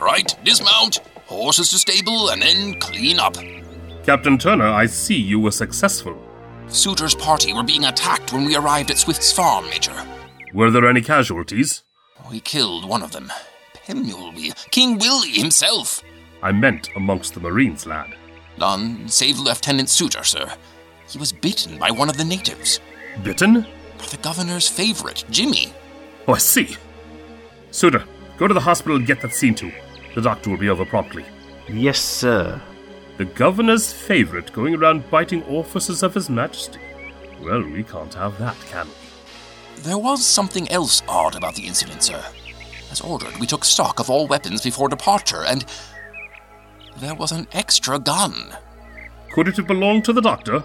Right, 0.00 0.34
dismount, 0.44 0.98
horses 1.26 1.70
to 1.70 1.78
stable, 1.78 2.30
and 2.30 2.42
then 2.42 2.78
clean 2.80 3.18
up. 3.18 3.36
Captain 4.04 4.38
Turner, 4.38 4.66
I 4.66 4.86
see 4.86 5.16
you 5.16 5.38
were 5.38 5.50
successful. 5.50 6.29
Suter's 6.72 7.14
party 7.14 7.52
were 7.52 7.62
being 7.62 7.84
attacked 7.84 8.32
when 8.32 8.44
we 8.44 8.56
arrived 8.56 8.90
at 8.90 8.98
Swift's 8.98 9.32
farm, 9.32 9.68
Major. 9.68 9.94
Were 10.54 10.70
there 10.70 10.88
any 10.88 11.00
casualties? 11.00 11.82
We 12.30 12.40
killed 12.40 12.88
one 12.88 13.02
of 13.02 13.12
them. 13.12 13.32
Pemulwuy, 13.74 14.70
King 14.70 14.98
Willie 14.98 15.30
himself. 15.30 16.02
I 16.42 16.52
meant 16.52 16.88
amongst 16.94 17.34
the 17.34 17.40
Marines, 17.40 17.86
lad. 17.86 18.14
None 18.56 19.08
save 19.08 19.38
Lieutenant 19.38 19.88
Suter, 19.88 20.22
sir. 20.22 20.52
He 21.08 21.18
was 21.18 21.32
bitten 21.32 21.78
by 21.78 21.90
one 21.90 22.08
of 22.08 22.16
the 22.16 22.24
natives. 22.24 22.78
Bitten? 23.24 23.62
By 23.98 24.06
the 24.10 24.18
governor's 24.18 24.68
favorite, 24.68 25.24
Jimmy. 25.30 25.72
Oh, 26.28 26.34
I 26.34 26.38
see. 26.38 26.76
Suter, 27.72 28.04
go 28.38 28.46
to 28.46 28.54
the 28.54 28.60
hospital 28.60 28.96
and 28.96 29.06
get 29.06 29.20
that 29.22 29.34
seen 29.34 29.54
to. 29.56 29.72
The 30.14 30.22
doctor 30.22 30.50
will 30.50 30.56
be 30.56 30.70
over 30.70 30.84
promptly. 30.84 31.24
Yes, 31.68 32.00
sir. 32.00 32.60
The 33.20 33.26
governor's 33.26 33.92
favorite 33.92 34.50
going 34.50 34.74
around 34.74 35.10
biting 35.10 35.42
officers 35.42 36.02
of 36.02 36.14
his 36.14 36.30
majesty. 36.30 36.80
Well, 37.42 37.62
we 37.62 37.82
can't 37.82 38.14
have 38.14 38.38
that, 38.38 38.56
can 38.70 38.86
we? 38.86 39.82
There 39.82 39.98
was 39.98 40.24
something 40.24 40.66
else 40.70 41.02
odd 41.06 41.36
about 41.36 41.54
the 41.54 41.66
incident, 41.66 42.02
sir. 42.02 42.24
As 42.90 43.02
ordered, 43.02 43.36
we 43.36 43.46
took 43.46 43.66
stock 43.66 44.00
of 44.00 44.08
all 44.08 44.26
weapons 44.26 44.62
before 44.62 44.88
departure, 44.88 45.44
and 45.44 45.66
there 46.96 47.14
was 47.14 47.30
an 47.30 47.46
extra 47.52 47.98
gun. 47.98 48.56
Could 49.32 49.48
it 49.48 49.58
have 49.58 49.66
belonged 49.66 50.06
to 50.06 50.14
the 50.14 50.22
doctor? 50.22 50.64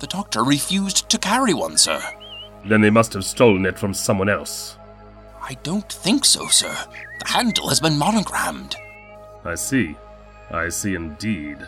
The 0.00 0.08
doctor 0.08 0.42
refused 0.42 1.08
to 1.08 1.18
carry 1.18 1.54
one, 1.54 1.78
sir. 1.78 2.02
Then 2.64 2.80
they 2.80 2.90
must 2.90 3.12
have 3.12 3.24
stolen 3.24 3.64
it 3.64 3.78
from 3.78 3.94
someone 3.94 4.28
else. 4.28 4.76
I 5.40 5.54
don't 5.62 5.92
think 5.92 6.24
so, 6.24 6.48
sir. 6.48 6.76
The 7.20 7.28
handle 7.28 7.68
has 7.68 7.78
been 7.78 7.96
monogrammed. 7.96 8.74
I 9.44 9.54
see. 9.54 9.94
I 10.50 10.68
see 10.68 10.96
indeed. 10.96 11.58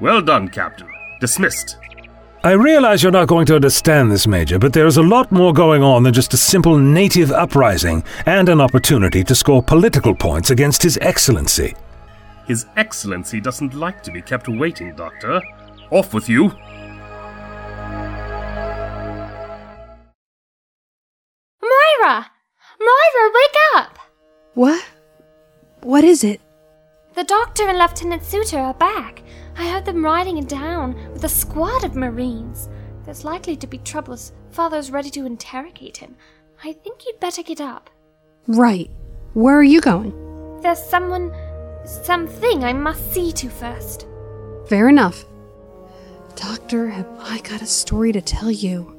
Well 0.00 0.22
done, 0.22 0.48
Captain. 0.48 0.88
Dismissed. 1.20 1.76
I 2.44 2.52
realize 2.52 3.02
you're 3.02 3.10
not 3.10 3.26
going 3.26 3.46
to 3.46 3.56
understand 3.56 4.12
this, 4.12 4.28
Major, 4.28 4.60
but 4.60 4.72
there's 4.72 4.96
a 4.96 5.02
lot 5.02 5.32
more 5.32 5.52
going 5.52 5.82
on 5.82 6.04
than 6.04 6.14
just 6.14 6.32
a 6.34 6.36
simple 6.36 6.78
native 6.78 7.32
uprising 7.32 8.04
and 8.26 8.48
an 8.48 8.60
opportunity 8.60 9.24
to 9.24 9.34
score 9.34 9.60
political 9.60 10.14
points 10.14 10.50
against 10.50 10.84
His 10.84 10.98
Excellency. 11.02 11.74
His 12.46 12.66
Excellency 12.76 13.40
doesn't 13.40 13.74
like 13.74 14.04
to 14.04 14.12
be 14.12 14.22
kept 14.22 14.48
waiting, 14.48 14.94
Doctor. 14.94 15.42
Off 15.90 16.14
with 16.14 16.28
you. 16.28 16.52
Moira! 21.60 22.30
Moira, 22.78 23.32
wake 23.34 23.56
up! 23.74 23.98
What? 24.54 24.84
What 25.82 26.04
is 26.04 26.22
it? 26.22 26.40
The 27.14 27.24
doctor 27.24 27.68
and 27.68 27.78
Lieutenant 27.78 28.24
Suter 28.24 28.60
are 28.60 28.74
back. 28.74 29.22
I 29.58 29.68
heard 29.70 29.84
them 29.84 30.04
riding 30.04 30.44
down 30.44 30.94
with 31.12 31.24
a 31.24 31.28
squad 31.28 31.82
of 31.82 31.96
Marines. 31.96 32.68
There's 33.04 33.24
likely 33.24 33.56
to 33.56 33.66
be 33.66 33.78
trouble 33.78 34.12
as 34.14 34.32
Father's 34.52 34.92
ready 34.92 35.10
to 35.10 35.26
interrogate 35.26 35.96
him. 35.96 36.14
I 36.62 36.72
think 36.72 37.04
you'd 37.04 37.18
better 37.18 37.42
get 37.42 37.60
up. 37.60 37.90
Right. 38.46 38.88
Where 39.34 39.58
are 39.58 39.64
you 39.64 39.80
going? 39.80 40.60
There's 40.62 40.80
someone, 40.80 41.34
something 41.84 42.62
I 42.62 42.72
must 42.72 43.12
see 43.12 43.32
to 43.32 43.48
first. 43.48 44.06
Fair 44.68 44.88
enough. 44.88 45.24
Doctor, 46.36 46.88
have 46.90 47.08
I 47.18 47.40
got 47.40 47.60
a 47.60 47.66
story 47.66 48.12
to 48.12 48.20
tell 48.20 48.52
you? 48.52 48.94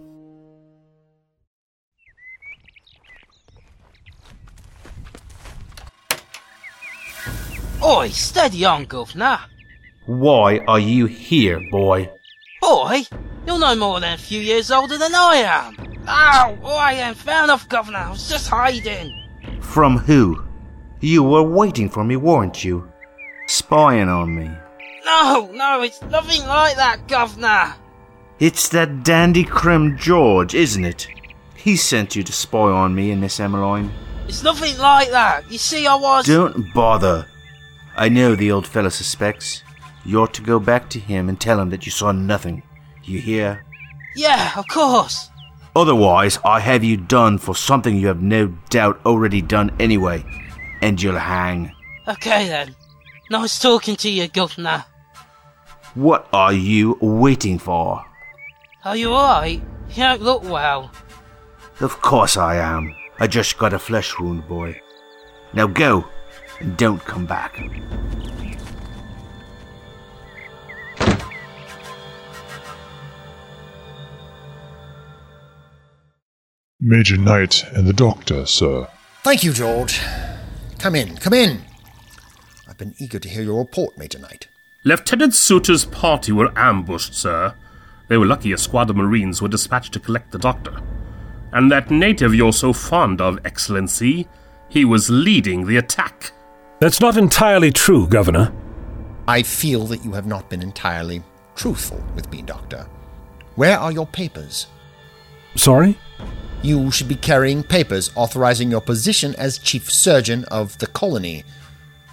Oi, 7.82 8.10
steady 8.10 8.66
on, 8.66 8.84
governor. 8.84 9.40
Why 10.10 10.58
are 10.68 10.80
you 10.80 11.06
here, 11.06 11.62
boy? 11.70 12.10
Boy, 12.62 13.04
you're 13.46 13.60
no 13.60 13.76
more 13.76 14.00
than 14.00 14.14
a 14.14 14.18
few 14.18 14.42
years 14.42 14.72
older 14.72 14.98
than 14.98 15.14
I 15.14 15.36
am. 15.36 15.76
Ow! 16.08 16.58
Oh, 16.64 16.76
I 16.76 16.94
am 16.94 17.14
fair 17.14 17.44
enough, 17.44 17.70
Governor. 17.70 18.00
I 18.00 18.10
was 18.10 18.28
just 18.28 18.48
hiding. 18.48 19.14
From 19.62 20.00
who? 20.00 20.44
You 21.00 21.22
were 21.22 21.44
waiting 21.44 21.92
for 21.92 22.04
me, 22.04 22.16
weren't 22.16 22.64
you? 22.64 22.92
Spying 23.46 24.10
on 24.10 24.36
me. 24.36 24.50
No, 25.06 25.52
no, 25.54 25.84
it's 25.84 26.02
nothing 26.02 26.42
like 26.48 26.76
that, 26.78 27.08
Governor. 27.08 27.76
It's 28.40 28.68
that 28.70 29.04
dandy 29.04 29.44
Crim 29.44 29.96
George, 29.96 30.56
isn't 30.56 30.86
it? 30.86 31.08
He 31.54 31.76
sent 31.76 32.16
you 32.16 32.24
to 32.24 32.34
spy 32.34 32.58
on 32.58 32.96
me 32.96 33.12
and 33.12 33.22
Miss 33.22 33.40
Emmeline. 33.40 33.92
It's 34.28 34.42
nothing 34.42 34.76
like 34.80 35.12
that. 35.12 35.52
You 35.52 35.60
see, 35.60 35.86
I 35.86 35.94
was. 35.94 36.26
Don't 36.26 36.74
bother. 36.74 37.28
I 37.96 38.10
know 38.10 38.34
the 38.34 38.52
old 38.52 38.66
fellow 38.66 38.90
suspects. 38.90 39.62
You 40.06 40.22
ought 40.22 40.34
to 40.36 40.42
go 40.42 40.60
back 40.60 40.90
to 40.92 41.00
him 41.00 41.30
and 41.30 41.40
tell 41.40 41.60
him 41.60 41.70
that 41.70 41.86
you 41.86 41.92
saw 41.92 42.12
nothing. 42.12 42.64
You 43.04 43.20
hear? 43.20 43.66
Yeah, 44.16 44.52
of 44.58 44.68
course. 44.68 45.30
Otherwise, 45.76 46.40
I 46.44 46.60
have 46.60 46.84
you 46.84 46.98
done 46.98 47.38
for 47.38 47.56
something 47.56 47.96
you 47.96 48.08
have 48.08 48.22
no 48.22 48.48
doubt 48.70 49.00
already 49.06 49.42
done 49.42 49.72
anyway, 49.80 50.26
and 50.82 51.02
you'll 51.02 51.18
hang. 51.18 51.72
Okay 52.08 52.48
then. 52.48 52.76
Nice 53.30 53.60
talking 53.60 53.96
to 53.98 54.10
you, 54.10 54.28
Governor. 54.28 54.86
What 55.94 56.28
are 56.34 56.54
you 56.54 56.98
waiting 57.02 57.60
for? 57.60 58.04
Are 58.84 58.96
you 58.96 59.12
alright? 59.12 59.62
You 59.90 59.96
don't 59.96 60.22
look 60.22 60.44
well. 60.44 60.92
Of 61.80 62.02
course 62.02 62.38
I 62.38 62.56
am. 62.56 62.96
I 63.20 63.28
just 63.28 63.58
got 63.58 63.74
a 63.74 63.80
flesh 63.80 64.18
wound, 64.20 64.48
boy. 64.48 64.82
Now 65.54 65.68
go, 65.68 66.06
and 66.60 66.76
don't 66.78 67.04
come 67.04 67.26
back. 67.26 67.60
Major 76.82 77.18
Knight 77.18 77.66
and 77.74 77.86
the 77.86 77.92
Doctor, 77.92 78.46
sir. 78.46 78.88
Thank 79.24 79.44
you, 79.44 79.52
George. 79.52 80.00
Come 80.78 80.96
in, 80.96 81.18
come 81.18 81.34
in. 81.34 81.62
I've 82.70 82.78
been 82.78 82.96
eager 83.00 83.20
to 83.20 83.28
hear 83.28 83.44
your 83.44 83.60
report, 83.60 83.98
Major 83.98 84.18
Knight. 84.18 84.48
Lieutenant 84.86 85.36
Suter's 85.36 85.84
party 85.84 86.32
were 86.32 86.58
ambushed, 86.58 87.14
sir. 87.14 87.54
They 88.08 88.16
were 88.16 88.26
lucky 88.26 88.54
a 88.54 88.58
squad 88.58 88.90
of 88.90 88.96
Marines 88.96 89.42
were 89.42 89.50
dispatched 89.50 89.92
to 89.94 90.00
collect 90.00 90.32
the 90.32 90.40
doctor. 90.40 90.82
And 91.52 91.70
that 91.70 91.92
native 91.92 92.34
you're 92.34 92.54
so 92.54 92.72
fond 92.72 93.20
of, 93.20 93.46
Excellency, 93.46 94.30
he 94.70 94.86
was 94.86 95.10
leading 95.10 95.66
the 95.66 95.76
attack. 95.76 96.32
That's 96.80 97.02
not 97.02 97.18
entirely 97.18 97.72
true, 97.74 98.08
Governor. 98.08 98.54
I 99.28 99.44
feel 99.44 99.86
that 99.88 100.06
you 100.06 100.14
have 100.14 100.28
not 100.28 100.50
been 100.50 100.62
entirely 100.62 101.24
truthful 101.58 102.02
with 102.16 102.32
me, 102.32 102.42
Doctor. 102.42 102.88
Where 103.56 103.78
are 103.78 103.92
your 103.92 104.08
papers? 104.08 104.68
Sorry? 105.56 105.98
You 106.62 106.92
should 106.92 107.08
be 107.08 107.16
carrying 107.16 107.64
papers 107.64 108.12
authorizing 108.16 108.70
your 108.70 108.82
position 108.82 109.34
as 109.36 109.58
Chief 109.60 109.92
Surgeon 109.92 110.44
of 110.46 110.78
the 110.80 110.88
colony. 110.88 111.44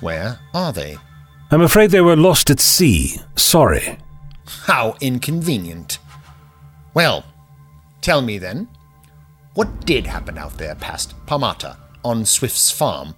Where 0.01 0.39
are 0.55 0.73
they? 0.73 0.99
I'm 1.51 1.63
afraid 1.63 1.91
they 1.91 2.01
were 2.01 2.17
lost 2.17 2.51
at 2.51 2.61
sea. 2.61 3.21
Sorry. 3.35 3.99
How 4.47 4.97
inconvenient. 5.01 5.99
Well, 6.95 7.25
tell 8.01 8.23
me 8.23 8.39
then, 8.39 8.69
what 9.55 9.85
did 9.85 10.07
happen 10.07 10.39
out 10.39 10.59
there 10.59 10.75
past 10.77 11.15
Parramatta 11.27 11.77
on 12.05 12.25
Swift's 12.25 12.71
farm? 12.71 13.15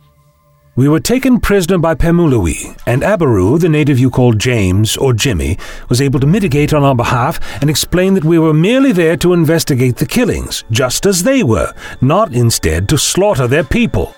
We 0.79 0.89
were 0.89 1.01
taken 1.01 1.41
prisoner 1.41 1.79
by 1.79 1.97
Pemulwuy, 1.97 2.81
and 2.87 3.03
Abaru, 3.03 3.59
the 3.59 3.69
native 3.69 3.99
you 3.99 4.11
called 4.11 4.39
James 4.39 4.97
or 4.97 5.13
Jimmy, 5.13 5.59
was 5.89 6.01
able 6.01 6.21
to 6.21 6.27
mitigate 6.29 6.73
on 6.73 6.85
our 6.85 6.95
behalf 6.95 7.41
and 7.61 7.69
explain 7.69 8.15
that 8.15 8.25
we 8.25 8.39
were 8.39 8.55
merely 8.55 8.93
there 8.93 9.17
to 9.17 9.33
investigate 9.33 9.97
the 9.97 10.07
killings, 10.07 10.63
just 10.71 11.05
as 11.05 11.25
they 11.25 11.43
were, 11.43 11.75
not 12.01 12.33
instead 12.33 12.89
to 12.91 12.97
slaughter 12.97 13.49
their 13.49 13.65
people. 13.65 14.15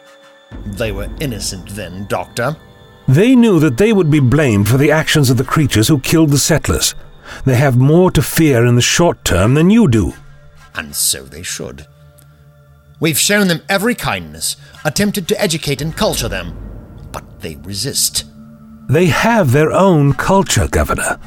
They 0.67 0.93
were 0.93 1.09
innocent 1.19 1.71
then, 1.71 2.05
Doctor. 2.11 2.55
They 3.09 3.35
knew 3.35 3.59
that 3.61 3.79
they 3.79 3.95
would 3.95 4.11
be 4.11 4.21
blamed 4.21 4.69
for 4.69 4.77
the 4.77 4.91
actions 4.91 5.31
of 5.31 5.39
the 5.39 5.45
creatures 5.45 5.89
who 5.89 5.99
killed 6.01 6.29
the 6.29 6.37
settlers. 6.37 6.95
They 7.47 7.57
have 7.57 7.79
more 7.79 8.11
to 8.11 8.21
fear 8.21 8.67
in 8.67 8.75
the 8.75 8.83
short 8.83 9.25
term 9.25 9.55
than 9.55 9.71
you 9.71 9.89
do. 9.89 10.13
And 10.75 10.95
so 10.95 11.23
they 11.23 11.43
should. 11.43 11.87
We've 13.01 13.19
shown 13.19 13.49
them 13.49 13.63
every 13.67 13.95
kindness, 13.95 14.57
attempted 14.85 15.27
to 15.29 15.41
educate 15.41 15.81
and 15.81 15.97
culture 15.97 16.29
them, 16.29 16.55
but 17.13 17.41
they 17.41 17.57
resist. 17.57 18.25
They 18.89 19.07
have 19.07 19.53
their 19.53 19.73
own 19.73 20.13
culture, 20.13 20.69
Governor. 20.69 21.19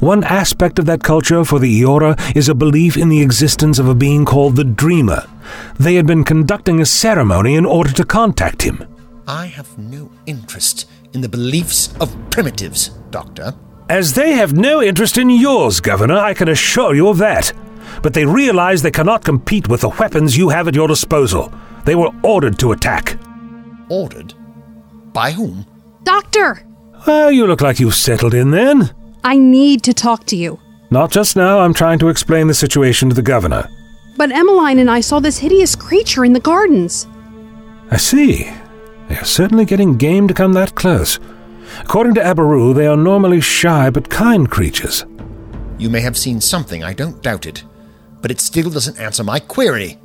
One 0.00 0.24
aspect 0.24 0.78
of 0.78 0.86
that 0.86 1.02
culture 1.02 1.44
for 1.44 1.58
the 1.58 1.82
Eora 1.82 2.18
is 2.34 2.48
a 2.48 2.54
belief 2.54 2.96
in 2.96 3.10
the 3.10 3.20
existence 3.20 3.78
of 3.78 3.88
a 3.88 3.94
being 3.94 4.24
called 4.24 4.56
the 4.56 4.64
Dreamer. 4.64 5.26
They 5.78 5.94
had 5.96 6.06
been 6.06 6.24
conducting 6.24 6.80
a 6.80 6.86
ceremony 6.86 7.54
in 7.56 7.66
order 7.66 7.92
to 7.92 8.04
contact 8.04 8.62
him. 8.62 8.84
I 9.26 9.46
have 9.46 9.76
no 9.76 10.10
interest 10.24 10.88
in 11.12 11.20
the 11.20 11.28
beliefs 11.28 11.94
of 12.00 12.16
primitives, 12.30 12.88
Doctor. 13.10 13.54
As 13.90 14.14
they 14.14 14.32
have 14.32 14.52
no 14.54 14.82
interest 14.82 15.18
in 15.18 15.28
yours, 15.28 15.80
Governor, 15.80 16.18
I 16.18 16.34
can 16.34 16.48
assure 16.48 16.94
you 16.94 17.08
of 17.08 17.18
that. 17.18 17.52
But 18.02 18.14
they 18.14 18.24
realize 18.24 18.82
they 18.82 18.90
cannot 18.90 19.24
compete 19.24 19.68
with 19.68 19.80
the 19.82 19.88
weapons 19.88 20.36
you 20.36 20.48
have 20.48 20.68
at 20.68 20.74
your 20.74 20.88
disposal. 20.88 21.52
They 21.84 21.94
were 21.94 22.10
ordered 22.22 22.58
to 22.60 22.72
attack. 22.72 23.18
Ordered? 23.88 24.34
By 25.12 25.32
whom? 25.32 25.66
Doctor! 26.02 26.64
Well, 27.06 27.30
you 27.30 27.46
look 27.46 27.60
like 27.60 27.80
you've 27.80 27.94
settled 27.94 28.34
in 28.34 28.50
then. 28.50 28.94
I 29.24 29.36
need 29.36 29.82
to 29.84 29.94
talk 29.94 30.26
to 30.26 30.36
you. 30.36 30.58
Not 30.90 31.10
just 31.10 31.36
now, 31.36 31.60
I'm 31.60 31.74
trying 31.74 31.98
to 32.00 32.08
explain 32.08 32.46
the 32.46 32.54
situation 32.54 33.08
to 33.08 33.14
the 33.14 33.22
governor. 33.22 33.68
But 34.16 34.32
Emmeline 34.32 34.78
and 34.78 34.90
I 34.90 35.00
saw 35.00 35.20
this 35.20 35.38
hideous 35.38 35.76
creature 35.76 36.24
in 36.24 36.32
the 36.32 36.40
gardens. 36.40 37.06
I 37.90 37.96
see. 37.98 38.50
They 39.08 39.16
are 39.16 39.24
certainly 39.24 39.64
getting 39.64 39.96
game 39.96 40.28
to 40.28 40.34
come 40.34 40.52
that 40.54 40.74
close. 40.74 41.18
According 41.80 42.14
to 42.14 42.20
Abaru, 42.22 42.74
they 42.74 42.86
are 42.86 42.96
normally 42.96 43.40
shy 43.40 43.90
but 43.90 44.10
kind 44.10 44.50
creatures. 44.50 45.04
You 45.78 45.88
may 45.88 46.00
have 46.00 46.16
seen 46.16 46.40
something, 46.40 46.82
I 46.82 46.92
don't 46.92 47.22
doubt 47.22 47.46
it, 47.46 47.62
but 48.20 48.30
it 48.30 48.40
still 48.40 48.70
doesn't 48.70 48.98
answer 48.98 49.24
my 49.24 49.40
query. 49.40 49.98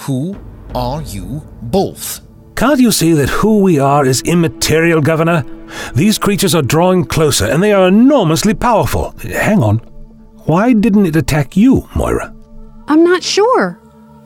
Who 0.00 0.38
are 0.74 1.02
you 1.02 1.42
both? 1.62 2.20
Can't 2.56 2.80
you 2.80 2.90
see 2.90 3.12
that 3.12 3.28
who 3.28 3.58
we 3.60 3.78
are 3.78 4.04
is 4.04 4.20
immaterial, 4.22 5.00
Governor? 5.00 5.44
These 5.94 6.18
creatures 6.18 6.54
are 6.54 6.62
drawing 6.62 7.04
closer, 7.04 7.46
and 7.46 7.62
they 7.62 7.72
are 7.72 7.88
enormously 7.88 8.54
powerful. 8.54 9.12
Hang 9.22 9.62
on. 9.62 9.78
Why 10.46 10.72
didn't 10.72 11.06
it 11.06 11.16
attack 11.16 11.56
you, 11.56 11.88
Moira? 11.94 12.34
I'm 12.88 13.04
not 13.04 13.22
sure. 13.22 13.80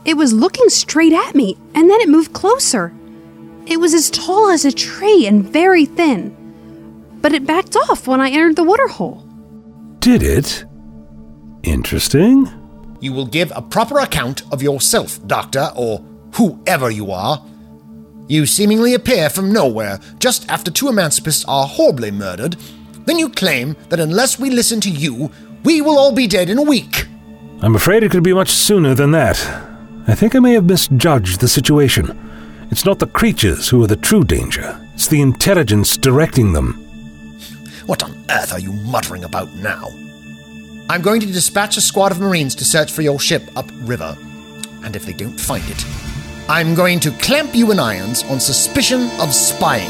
It 0.04 0.16
was 0.16 0.32
looking 0.32 0.68
straight 0.68 1.12
at 1.12 1.34
me, 1.34 1.58
and 1.74 1.90
then 1.90 2.00
it 2.00 2.08
moved 2.08 2.32
closer. 2.32 2.92
It 3.66 3.78
was 3.78 3.92
as 3.94 4.10
tall 4.10 4.48
as 4.48 4.64
a 4.64 4.72
tree 4.72 5.26
and 5.26 5.44
very 5.44 5.84
thin. 5.84 6.36
But 7.20 7.32
it 7.32 7.46
backed 7.46 7.76
off 7.76 8.06
when 8.06 8.20
I 8.20 8.30
entered 8.30 8.56
the 8.56 8.64
waterhole. 8.64 9.26
Did 10.00 10.22
it? 10.22 10.64
Interesting. 11.62 12.48
You 13.02 13.12
will 13.12 13.26
give 13.26 13.50
a 13.52 13.60
proper 13.60 13.98
account 13.98 14.44
of 14.52 14.62
yourself, 14.62 15.18
Doctor, 15.26 15.72
or 15.74 15.98
whoever 16.34 16.88
you 16.88 17.10
are. 17.10 17.44
You 18.28 18.46
seemingly 18.46 18.94
appear 18.94 19.28
from 19.28 19.52
nowhere 19.52 19.98
just 20.20 20.48
after 20.48 20.70
two 20.70 20.86
emancipists 20.86 21.44
are 21.48 21.66
horribly 21.66 22.12
murdered. 22.12 22.56
Then 23.04 23.18
you 23.18 23.28
claim 23.28 23.74
that 23.88 23.98
unless 23.98 24.38
we 24.38 24.50
listen 24.50 24.80
to 24.82 24.88
you, 24.90 25.32
we 25.64 25.80
will 25.80 25.98
all 25.98 26.14
be 26.14 26.28
dead 26.28 26.48
in 26.48 26.58
a 26.58 26.62
week. 26.62 27.06
I'm 27.60 27.74
afraid 27.74 28.04
it 28.04 28.12
could 28.12 28.22
be 28.22 28.32
much 28.32 28.50
sooner 28.50 28.94
than 28.94 29.10
that. 29.10 29.36
I 30.06 30.14
think 30.14 30.36
I 30.36 30.38
may 30.38 30.52
have 30.52 30.66
misjudged 30.66 31.40
the 31.40 31.48
situation. 31.48 32.16
It's 32.70 32.84
not 32.84 33.00
the 33.00 33.06
creatures 33.08 33.68
who 33.68 33.82
are 33.82 33.88
the 33.88 33.96
true 33.96 34.22
danger, 34.22 34.80
it's 34.94 35.08
the 35.08 35.20
intelligence 35.20 35.96
directing 35.96 36.52
them. 36.52 36.74
What 37.86 38.04
on 38.04 38.14
earth 38.30 38.52
are 38.52 38.60
you 38.60 38.72
muttering 38.72 39.24
about 39.24 39.52
now? 39.56 39.88
I'm 40.92 41.00
going 41.00 41.22
to 41.22 41.26
dispatch 41.26 41.78
a 41.78 41.80
squad 41.80 42.12
of 42.12 42.20
Marines 42.20 42.54
to 42.56 42.66
search 42.66 42.92
for 42.92 43.00
your 43.00 43.18
ship 43.18 43.50
upriver. 43.56 44.14
And 44.84 44.94
if 44.94 45.06
they 45.06 45.14
don't 45.14 45.40
find 45.40 45.64
it, 45.66 45.86
I'm 46.50 46.74
going 46.74 47.00
to 47.00 47.10
clamp 47.12 47.54
you 47.54 47.72
in 47.72 47.80
irons 47.80 48.22
on 48.24 48.38
suspicion 48.38 49.08
of 49.18 49.32
spying. 49.32 49.88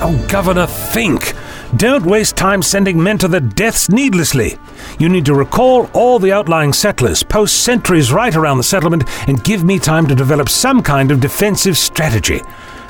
Oh, 0.00 0.26
Governor, 0.30 0.68
think! 0.68 1.34
Don't 1.74 2.06
waste 2.06 2.36
time 2.36 2.62
sending 2.62 3.02
men 3.02 3.18
to 3.18 3.26
their 3.26 3.40
deaths 3.40 3.88
needlessly. 3.88 4.56
You 5.00 5.08
need 5.08 5.24
to 5.24 5.34
recall 5.34 5.90
all 5.92 6.20
the 6.20 6.30
outlying 6.30 6.72
settlers, 6.72 7.24
post 7.24 7.64
sentries 7.64 8.12
right 8.12 8.36
around 8.36 8.58
the 8.58 8.62
settlement, 8.62 9.08
and 9.28 9.42
give 9.42 9.64
me 9.64 9.80
time 9.80 10.06
to 10.06 10.14
develop 10.14 10.48
some 10.48 10.84
kind 10.84 11.10
of 11.10 11.20
defensive 11.20 11.76
strategy. 11.76 12.42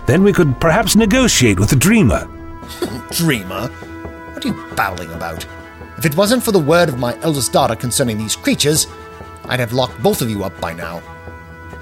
Then 0.05 0.23
we 0.23 0.35
could 0.35 0.61
perhaps 0.61 0.97
negotiate 0.97 1.59
with 1.59 1.71
the 1.71 1.77
Dreamer. 1.77 2.29
Dreamer? 3.13 3.69
What 3.69 4.45
are 4.45 4.49
you 4.49 4.75
babbling 4.77 5.13
about? 5.13 5.47
If 5.99 6.07
it 6.07 6.17
wasn't 6.17 6.45
for 6.45 6.53
the 6.53 6.61
word 6.61 6.89
of 6.89 6.97
my 7.01 7.19
eldest 7.23 7.53
daughter 7.53 7.75
concerning 7.75 8.19
these 8.19 8.37
creatures, 8.37 8.87
I'd 9.47 9.59
have 9.59 9.73
locked 9.73 10.01
both 10.01 10.23
of 10.23 10.31
you 10.31 10.45
up 10.45 10.59
by 10.61 10.73
now. 10.73 11.03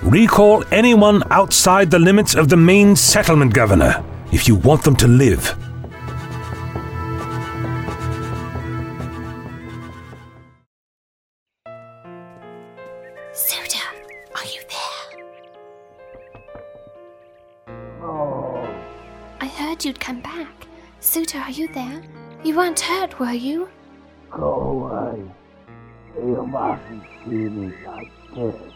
Recall 0.02 0.64
anyone 0.72 1.22
outside 1.30 1.90
the 1.90 1.98
limits 1.98 2.34
of 2.34 2.48
the 2.48 2.56
main 2.56 2.96
settlement, 2.96 3.52
Governor, 3.52 4.02
if 4.32 4.48
you 4.48 4.54
want 4.54 4.84
them 4.84 4.96
to 4.96 5.06
live. 5.06 5.54
Suter, 13.34 13.84
are 14.34 14.46
you 14.46 14.62
there? 14.70 15.26
Oh. 18.02 18.66
I 19.42 19.46
heard 19.46 19.84
you'd 19.84 20.00
come 20.00 20.22
back. 20.22 20.66
Suter, 21.00 21.36
are 21.36 21.50
you 21.50 21.68
there? 21.74 22.02
You 22.44 22.56
weren't 22.56 22.80
hurt, 22.80 23.20
were 23.20 23.32
you? 23.32 23.68
Go 24.30 24.90
away. 24.92 25.22
You 26.16 26.46
mustn't 26.46 27.02
see 27.24 27.30
me 27.30 27.72
like 27.86 28.10
this. 28.34 28.72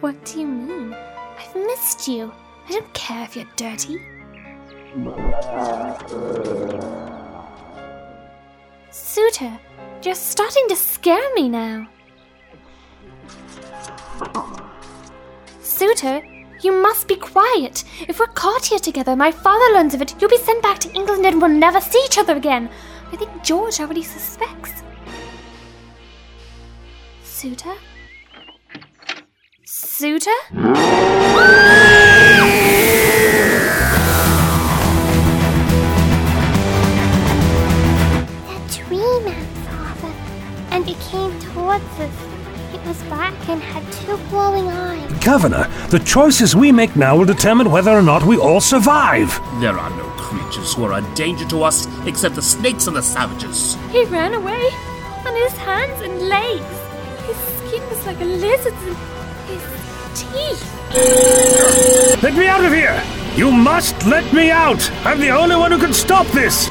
What 0.00 0.24
do 0.24 0.40
you 0.40 0.46
mean? 0.46 0.94
I've 1.38 1.54
missed 1.54 2.08
you. 2.08 2.32
I 2.68 2.72
don't 2.72 2.92
care 2.92 3.24
if 3.24 3.36
you're 3.36 3.46
dirty. 3.56 4.00
Suter, 8.90 9.58
you're 10.02 10.14
starting 10.14 10.68
to 10.68 10.76
scare 10.76 11.34
me 11.34 11.48
now. 11.48 11.88
Suter, 15.62 16.22
you 16.60 16.72
must 16.72 17.08
be 17.08 17.16
quiet. 17.16 17.84
If 18.08 18.18
we're 18.18 18.26
caught 18.26 18.66
here 18.66 18.78
together, 18.78 19.16
my 19.16 19.30
father 19.32 19.74
learns 19.74 19.94
of 19.94 20.02
it, 20.02 20.14
you'll 20.20 20.30
be 20.30 20.38
sent 20.38 20.62
back 20.62 20.78
to 20.80 20.92
England 20.92 21.24
and 21.24 21.40
we'll 21.40 21.50
never 21.50 21.80
see 21.80 22.02
each 22.04 22.18
other 22.18 22.36
again. 22.36 22.68
I 23.12 23.16
think 23.16 23.42
George 23.42 23.80
already 23.80 24.02
suspects. 24.02 24.82
Suter? 27.22 27.74
Suter? 29.64 30.30
That 38.46 38.70
tree 38.70 39.20
man, 39.24 39.46
Father, 39.66 40.12
and 40.70 40.88
it 40.88 40.98
came 41.00 41.38
towards 41.40 41.84
us. 41.98 42.14
It 42.72 42.80
was 42.86 43.02
black 43.04 43.34
and 43.48 43.60
had 43.60 43.90
two 43.92 44.16
glowing 44.28 44.68
eyes. 44.68 45.24
Governor, 45.24 45.68
the 45.88 45.98
choices 45.98 46.54
we 46.54 46.70
make 46.72 46.94
now 46.94 47.16
will 47.16 47.24
determine 47.24 47.70
whether 47.70 47.90
or 47.90 48.02
not 48.02 48.22
we 48.24 48.36
all 48.38 48.60
survive. 48.60 49.28
There 49.60 49.76
are 49.78 49.90
no 49.90 50.09
creatures 50.30 50.74
who 50.74 50.84
are 50.84 50.92
a 50.98 51.02
danger 51.14 51.44
to 51.48 51.64
us 51.64 51.88
except 52.06 52.36
the 52.36 52.42
snakes 52.42 52.86
and 52.86 52.94
the 52.96 53.02
savages. 53.02 53.76
He 53.90 54.04
ran 54.04 54.34
away 54.34 54.70
on 55.26 55.34
his 55.34 55.56
hands 55.56 56.00
and 56.02 56.28
legs. 56.28 56.64
His 57.26 57.36
skin 57.58 57.82
was 57.88 58.06
like 58.06 58.20
a 58.20 58.24
lizard's 58.24 58.80
and 58.82 58.96
his 59.50 59.62
teeth. 60.14 60.62
Let 62.22 62.34
me 62.34 62.46
out 62.46 62.64
of 62.64 62.72
here! 62.72 63.02
You 63.36 63.50
must 63.50 64.06
let 64.06 64.32
me 64.32 64.50
out! 64.50 64.90
I'm 65.04 65.18
the 65.20 65.30
only 65.30 65.56
one 65.56 65.72
who 65.72 65.78
can 65.78 65.92
stop 65.92 66.26
this! 66.28 66.70